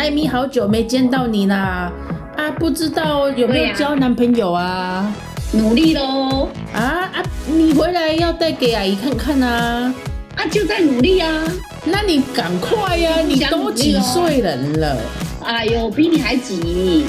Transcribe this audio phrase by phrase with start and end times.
[0.00, 1.92] 艾米，好久没见到你啦！
[2.34, 5.14] 啊，不知道有没有交男朋友啊？
[5.52, 6.48] 努力喽！
[6.72, 6.80] 啊
[7.12, 9.94] 啊，你回来要带给阿姨看看啊！
[10.36, 11.44] 啊，就在努力啊！
[11.84, 13.20] 那你赶快呀！
[13.20, 14.96] 你都几岁人了？
[15.44, 17.04] 哎呦，比你还挤！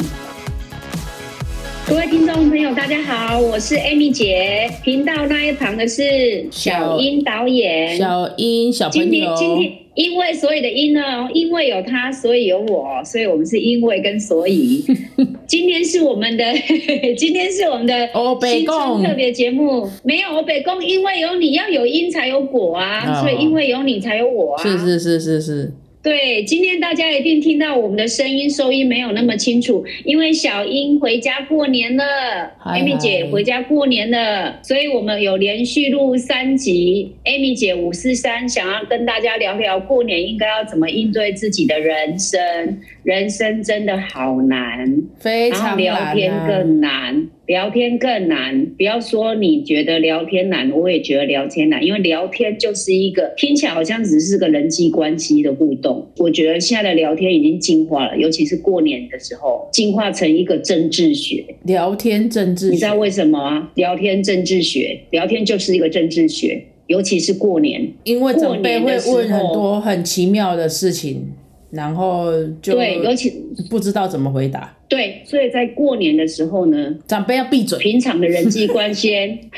[1.91, 4.71] 各位听众朋友，大家好，我是 Amy 姐。
[4.81, 6.01] 频道那一旁的是
[6.49, 9.35] 小英导演，小英小朋友。
[9.35, 14.85] 今天因为所以的因呢，因为有他，所以有我，所以我们是因为跟所以。
[15.45, 16.45] 今天是我们的，
[17.17, 18.07] 今天是我们的
[18.41, 19.85] 新春特别节目。
[20.05, 24.63] 没有欧北宫，因为有你要有因才有果啊，所以因为有你才有我啊。
[24.63, 25.73] 是是是是是。
[26.03, 37.11] 对，今天大家一定听到我们的声音收音没有那么清楚，因为小英回家过年了，Amy 姐回家过年了，所以我们有连续录三集。
[37.25, 47.27] Amy 姐五四三想要跟大家聊聊过年应该要怎么应对自己的人生，人生真的好难，非常聊天更难。
[47.47, 56.07] 聊天更难，不要说你觉得聊天难，我也觉得聊天难，因为聊天就是一个听起来好像只是个人际关系的互动。
[56.17, 61.43] 我觉得现在的聊天已经进化了，尤其是过年的时候，进化成一个政治学。
[61.63, 63.71] 聊天政治，你知道为什么啊？
[63.75, 71.33] 聊天政治学，聊天就是一个政治学，尤其是过年，因为长辈会问很多很奇妙的事情。
[71.71, 73.31] 然后就对，尤其
[73.69, 74.71] 不知道怎么回答。
[74.87, 77.79] 对，所以在过年的时候呢，长辈要闭嘴。
[77.79, 79.09] 平常的人际关系，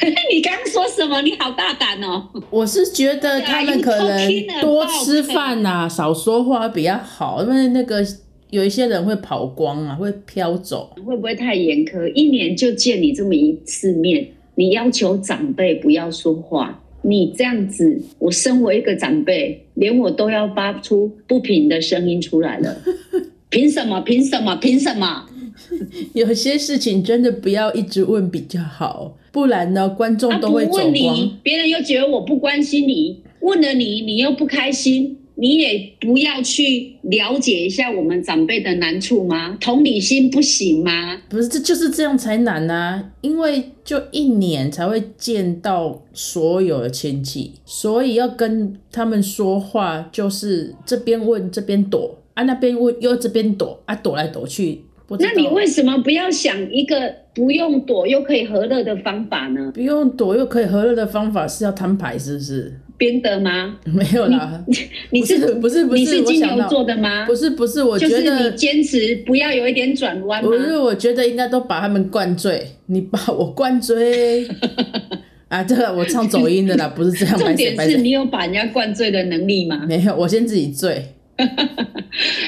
[0.32, 1.22] 你刚刚说什么？
[1.24, 2.30] 你好大胆哦！
[2.52, 4.30] 我是觉得他们可能
[4.62, 8.06] 多吃饭呐，少说话比较好，因为那个
[8.52, 10.94] 有一些人会跑光啊，会飘走。
[11.04, 12.08] 会不会太严苛？
[12.14, 16.83] 一年就见你这么一次面，你要求长辈不要说话。
[17.04, 22.82] 你这样子，我身为一个长辈，连我都要发出不平的声音出来了。
[23.50, 24.02] 凭什么？
[24.02, 24.56] 凭什么？
[24.56, 25.26] 凭什么？
[26.14, 31.40] 有些事情真的不要一直问比较好，不然呢，观众都会走光。
[31.44, 35.18] 别人又觉得我不关心你，问了你，你又不开心。
[35.36, 39.58] 你也不要去了解一下我们长辈的难处吗？
[39.60, 41.22] 同理心不行吗？
[41.28, 43.12] 不是，这就是这样才难啊！
[43.22, 54.84] 因为就一年才会见到所有的亲戚，所以要跟他们说话，就是这边问这边躲啊，那边问又这边躲啊，躲来躲去。
[55.20, 59.72] 那你为什么不要想一个不用躲又可以和乐的方法呢？
[59.74, 62.80] 不用躲又可以和乐的方法是要摊牌，是不是？
[63.04, 63.78] 编的吗？
[63.84, 64.64] 没有啦，
[65.10, 67.26] 你是不是不是你是金牛座的吗？
[67.28, 70.42] 不是不是，我觉得你坚持不要有一点转弯。
[70.42, 74.48] 不是，我觉得应该都把他们灌醉，你把我灌醉
[75.50, 75.62] 啊！
[75.62, 77.36] 这个我唱走音的啦，不是这样。
[77.38, 79.86] 重点是你有把人家灌醉的能力吗？
[79.86, 81.04] 没有，我先自己醉。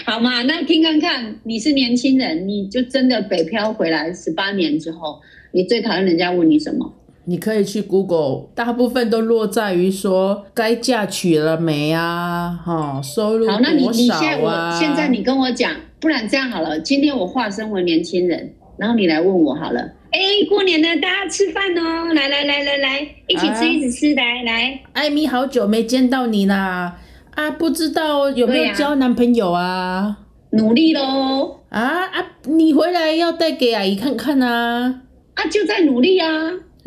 [0.05, 5.19] 好嘛，那听看看，你是年轻人，你就真的北漂回来十八年之后，
[5.51, 6.93] 你最讨厌人家问你什么？
[7.25, 12.59] 你可以去 Google，大部分都落在于说该嫁娶了没啊？
[12.63, 13.57] 哈，收入多少啊？
[13.57, 19.81] 好，那你你现在我现在你跟我讲，不然这样好了，今天我化身为年轻人，然后你来问我好了。
[20.11, 22.13] 哎，过年了，大家吃饭哦！
[22.13, 24.79] 来来来来来，一起吃一起吃，来来。
[24.93, 26.95] 艾米，好久没见到你啦！
[27.31, 30.19] 啊，不知道有没有交男朋友啊？
[30.51, 31.59] 努力喽！
[31.67, 35.01] 啊啊，你回来要带给阿姨看看啊！
[35.33, 36.29] 啊，就在努力啊！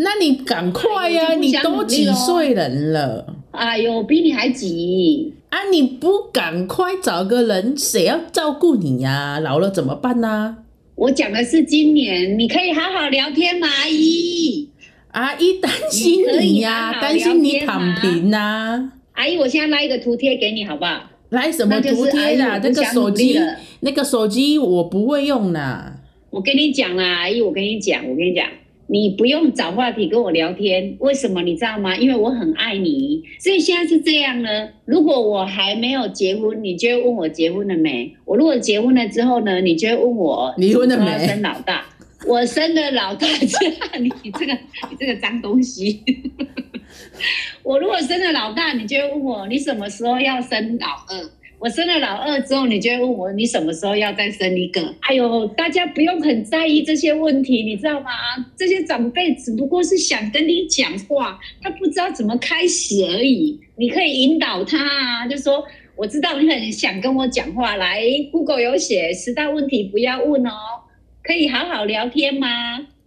[0.00, 1.34] 那你赶快呀！
[1.34, 3.34] 你都几岁人了？
[3.50, 5.58] 哎呦，比你还急啊！
[5.72, 9.40] 你不赶快找个人，谁要照顾你呀？
[9.40, 10.58] 老了怎么办呢？
[10.94, 13.66] 我讲的是今年，你可以好好聊天吗？
[13.66, 14.68] 阿姨，
[15.10, 18.92] 阿姨担心你呀，担心你躺平呐。
[19.14, 21.10] 阿姨，我现在拉一个图贴给你，好不好？
[21.30, 22.60] 来什么图贴啦？
[22.62, 23.36] 那个手机，
[23.80, 25.96] 那个手机我不会用啦。
[26.30, 28.46] 我跟你讲啦，阿姨，我跟你讲，我跟你讲。
[28.90, 31.94] 你不用找话题跟我聊天，为什么你知道吗？
[31.94, 34.70] 因为我很爱你，所以现在是这样呢。
[34.86, 38.10] 如果我还没有结婚，你就会问我结婚了没？
[38.24, 41.26] 我如果结婚了之后呢，你就会问我离婚了没？
[41.26, 41.84] 生老大，
[42.26, 44.52] 我生了老大，你这个
[44.90, 46.02] 你这个脏东西。
[47.62, 51.30] 我如果生了老大，你就会问我你什么时候要生老二？
[51.60, 54.94] 我生了老二之后，你就会问我，你什么时候要再生一个？
[55.00, 58.10] 哎呦，大家不用很在意这些问题，你知道吗？
[58.56, 63.58] 这些长辈只不过是想跟你讲话，他不知道怎么开始而已。
[63.76, 65.64] 你可以引导他啊，就说
[65.96, 70.52] 我知道你很想跟我讲话，来，Google 有写十大问题不要问哦，
[71.24, 72.46] 可以好好聊天吗？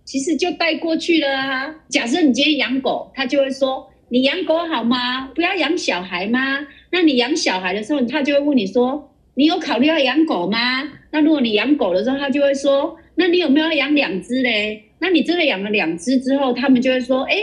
[0.03, 1.73] 其实就带过去了啊。
[1.87, 3.87] 假设你今天养狗，他就会说。
[4.13, 5.27] 你养狗好吗？
[5.33, 6.67] 不要养小孩吗？
[6.91, 10.83] 那你养小孩的时候，他就会问你说：“你有考虑要养狗吗？
[11.11, 14.83] 那如果你养狗的时候，他就会说，那你有没有要养两只嘞？
[14.99, 17.37] 那你真的养了两只之后，他们就会说，哎，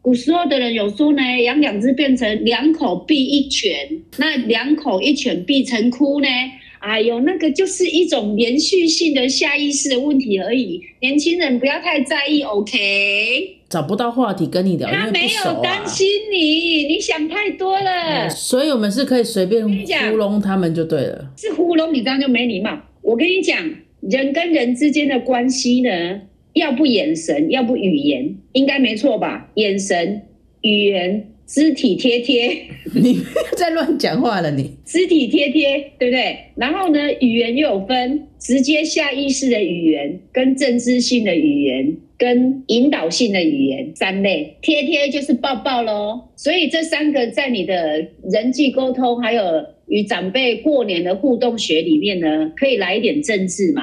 [0.00, 3.74] 古时候的人有说呢，养两只变成两口必一犬，
[4.16, 6.28] 那两口一犬必成窟呢？
[6.84, 13.56] 哎呦，那个就是一种连续性的下意识的问题而已，年轻人不要太在意，OK？
[13.70, 18.28] 找不到话题跟你聊，他没有担心你，你想太多了。
[18.28, 21.32] 所以我们是可以随便糊弄他们就对了。
[21.38, 22.78] 是糊弄你这样就没礼貌。
[23.00, 23.58] 我跟你讲，
[24.00, 26.20] 人跟人之间的关系呢，
[26.52, 29.50] 要不眼神，要不语言，应该没错吧？
[29.54, 30.20] 眼神、
[30.60, 31.30] 语言。
[31.46, 32.56] 肢体贴贴，
[32.94, 33.18] 你
[33.56, 36.38] 在乱讲话了，你肢体贴贴，对不对？
[36.56, 44.56] 然后呢，语言又有分直接下意识的语言、跟政治性的语言、跟引导性的语言三类。
[44.62, 49.42] 贴贴就是抱抱喽，所以这三个在你的人际沟通，还有
[49.86, 53.82] 与长辈过年的互动学里面呢，可以来一点政治嘛。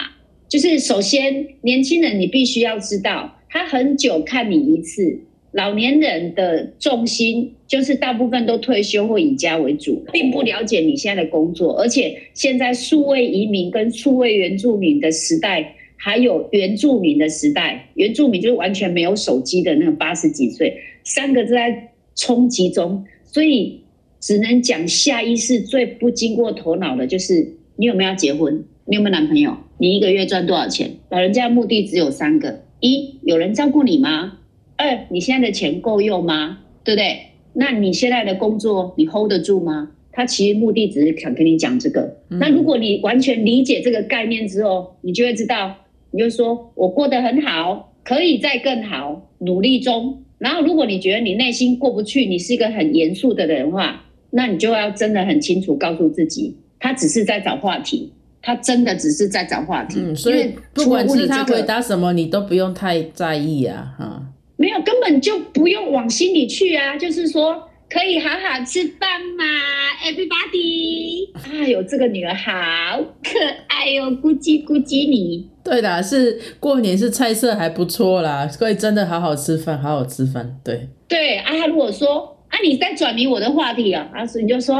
[0.49, 5.21] 就是首先，年轻人你必须要知道，他很久看你一次。
[5.51, 23.81] 老年人的重心就是大部分都退休或以家为主，并不了解你现在的工作，而且现在数位移民跟数位原住民的时代，还有原住民的时代，原住民就是完全没有手机的那个八十几岁，三个在冲击中，所以
[24.21, 30.91] 只能讲下意识最不经过头脑的就是你有没有要结婚，你有没有男朋友，你一个月赚多少钱？
[31.09, 34.37] 老人家的目的只有三个：一有人照顾你吗？
[34.81, 36.59] 二，你现在的钱够用吗？
[36.83, 37.19] 对不对？
[37.53, 39.91] 那你现在的工作你 hold 得住吗？
[40.11, 42.17] 他其实目的只是想跟你讲这个。
[42.29, 45.75] 那如果你完全理解这个概念之后，你就会知道，
[46.11, 50.23] 你就说我过得很好，可以再更好，努力中。
[50.37, 58.11] 然后如果你觉得你内心过不去，你是一个很严肃的人话，那你就要真的很清楚告诉自己，他只是在找话题，
[58.41, 59.99] 他真的只是在找话题。
[60.01, 64.27] 嗯，所以不管是他回答什么，你都不用太在意啊，哈。
[64.61, 66.95] 没有，根本就不用往心里去啊！
[66.95, 69.43] 就是说，可以好好吃饭嘛
[70.05, 71.29] ，everybody。
[71.51, 75.49] 哎呦，这个女儿好可爱哟，咕叽咕叽你。
[75.63, 80.59] 对的，是过年是菜色还不错啦，所以真的好好吃饭，好好吃饭。
[80.63, 84.75] 对对啊，他如果说啊，你在转移我的话题啊，阿叔你就说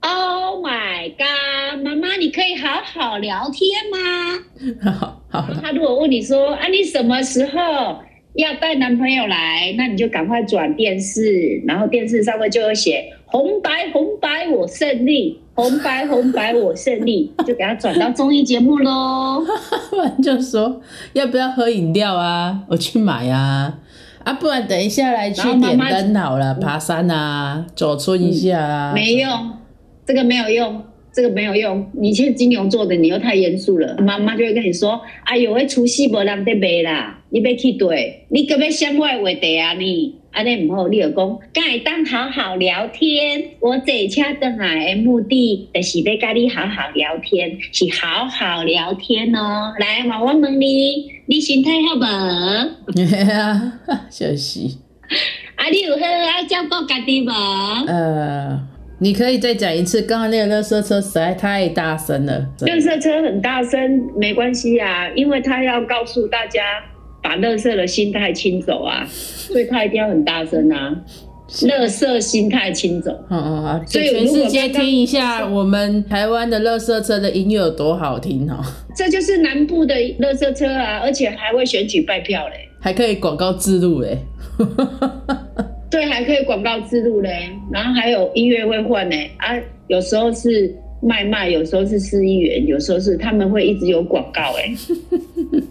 [0.00, 4.92] ，Oh my god，妈妈，你可以好好聊天吗？
[4.92, 5.48] 好 好。
[5.60, 7.98] 他如果问你说啊，你什么时候？
[8.34, 19.44] 要带男朋友来，那你就赶快转电视，然后电视上面就会写红白红白我胜利， 红白红白我胜利，就给他转到综艺节目喽。
[19.90, 20.80] 不然就说
[21.12, 22.62] 要不要喝饮料啊？
[22.68, 23.78] 我去买啊！
[24.24, 28.92] 啊，不然等一下来去点灯好了，爬山啊，走村一下啊。
[28.92, 29.30] 没用，
[30.04, 30.82] 这个没有用。
[31.12, 43.42] 这个没有用，你是金牛座的，你又太严肃了，妈妈就会跟你说：“哎呦，会出戏无人得买啦，你要去对，你搁要想我的话题啊你，安尼唔好，你就讲，该当好好聊天。
[43.58, 49.74] 我坐车登来的目的，就是要跟你好好聊天，是好好聊天哦。
[49.80, 53.04] 来，妈我问你，你心态好无？
[53.04, 54.60] 嘿啊，笑死！
[55.56, 57.32] 啊，你有好啊照顾家己无？
[57.88, 58.68] 呃。
[59.00, 62.46] 你可以再讲一次，刚刚那个垃圾车实在太大声了。
[62.60, 66.62] 垃圾车很大声，没关系啊，因为他要告诉大家
[67.24, 70.94] 把乐色的心态清走啊，所以他一定要很大声啊。
[71.62, 78.56] 乐色心态清走，嗯嗯嗯，所以全世界听一下我们台湾的乐色车的音乐有多好听哦。
[78.96, 84.18] 这就是南部的乐色车啊，而且还会选举拜票嘞，还可以广告自录嘞。
[85.90, 89.54] 对，还可以广告自录嘞，然后还有音乐会换呢啊，
[89.86, 94.74] 有时候是卖卖，有时候是市议员，有时候是他们会一直有广告哎，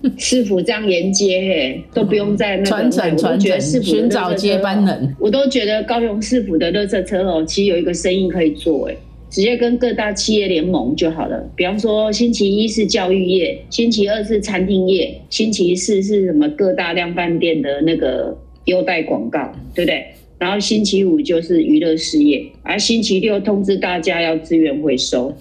[0.18, 8.96] 师傅这样沿接哎，都不用在那个传承传承，寻找接班人，我都觉得高雄市府的乐色车哦，其实有一个生意可以做哎，
[9.30, 18.38] 直接跟各大企业联盟就好了，比方说星期一是教育业，星期二是餐厅业，星期四是什么各大量饭店的那个。
[18.66, 20.06] 优待广告，对不对？
[20.40, 25.34] 然后星期五就是娱乐事业，而星期六通知大家要资源回收。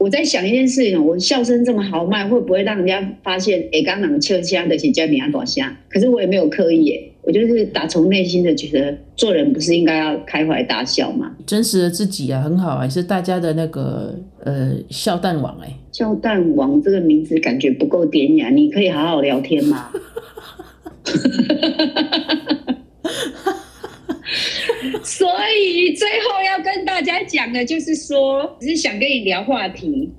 [0.00, 3.68] 我在想一件事情，我笑声这么豪迈，会不会让人家发现？
[3.70, 11.36] 哎，刚刚切虾的是叫你阿朵香，可是我也没有刻意，耶，我就是打从内心的觉得，做人不是应该要开怀大笑吗？
[11.44, 19.90] 真实的自己啊，很好啊，是大家的那个呃笑蛋王哎，笑蛋王这个名字感觉不够典雅，你可以好好聊天吗？
[25.04, 30.10] 所以最后要跟大家讲的就是说，只是想跟你聊话题，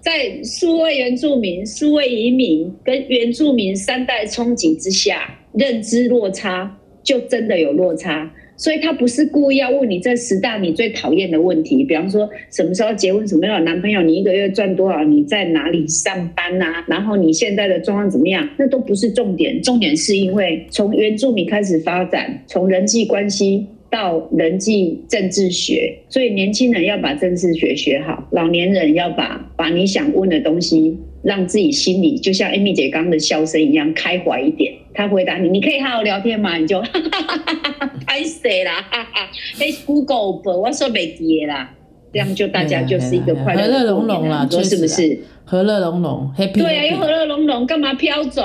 [0.00, 8.30] 在数位原住民、数位移民跟原住民三代冲击之下，认知落差就真的有落差。
[8.56, 19.60] 所以他不是故意要问你这十大你最讨厌的问题，比方说什么时候结婚，什么时候男朋友，你一个月赚多少，你在哪里上班呐、然后你现在的状况怎么样，那都不是重点。
[19.60, 34.74] 重点是因为从原住民开始发展，从人际关系到人际政治学，所以年轻人要把政治学学好，老年人要把把你想问的东西，让自己心里就像 Amy 姐刚刚的笑声一样开怀一点。
[34.92, 36.56] 他回答你，你可以好好聊天吗？
[36.56, 38.82] 你就哈哈哈哈哈，拍谁啦？
[38.90, 41.72] 哈哈，哎，Google 不，我说没跌啦，
[42.12, 45.20] 这样就大家就是一个快乐和乐融融啦，你说是不是？
[45.44, 48.42] 和乐融融，Happy 对啊，又和乐融融，干嘛飘走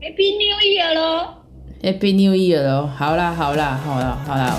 [0.00, 1.43] ？Happy New Year 咯！
[1.84, 2.88] Happy New Year 哦！
[2.96, 4.58] 好啦，好啦，好啦，好啦，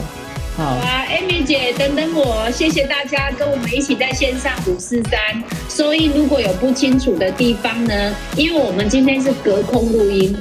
[0.55, 0.63] 好。
[0.63, 5.19] 啊，Amy 姐，等等我，谢谢大家跟我们一起在线上五四三
[5.67, 6.05] 所以。
[6.15, 10.37] 如果有不清楚的地方呢，因为我们今天是隔空录音，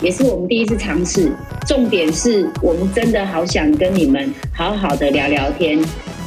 [0.00, 1.30] 也是我们第一次尝试。
[1.66, 5.78] 重点是我们真的好想跟你们好好的聊聊天。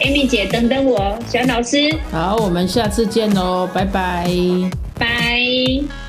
[0.02, 4.30] Amy 姐，等等我，小老师，好，我们下次见喽，拜拜。
[5.00, 6.05] 拜。